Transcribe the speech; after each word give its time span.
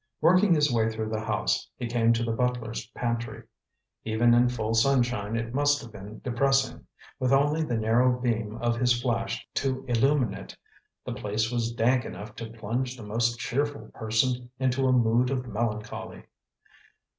Working 0.19 0.55
his 0.55 0.73
way 0.73 0.89
through 0.89 1.09
the 1.09 1.19
house, 1.19 1.69
he 1.77 1.85
came 1.85 2.11
to 2.13 2.23
the 2.23 2.31
butler's 2.31 2.87
pantry. 2.87 3.43
Even 4.03 4.33
in 4.33 4.49
full 4.49 4.73
sunshine 4.73 5.35
it 5.35 5.53
must 5.53 5.79
have 5.83 5.91
been 5.91 6.21
depressing. 6.23 6.87
With 7.19 7.31
only 7.31 7.61
the 7.63 7.77
narrow 7.77 8.19
beam 8.19 8.57
of 8.63 8.77
his 8.79 8.99
flash 8.99 9.47
to 9.53 9.85
illumine 9.87 10.33
it, 10.33 10.57
the 11.05 11.13
place 11.13 11.51
was 11.51 11.71
dank 11.71 12.03
enough 12.03 12.33
to 12.37 12.49
plunge 12.49 12.97
the 12.97 13.03
most 13.03 13.37
cheerful 13.37 13.91
person 13.93 14.49
into 14.57 14.87
a 14.87 14.91
mood 14.91 15.29
of 15.29 15.47
melancholy. 15.47 16.23